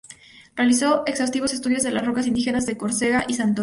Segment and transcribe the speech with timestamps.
[0.55, 3.59] Realizó exhaustivos estudios de las rocas ígneas de Córcega y Santorini.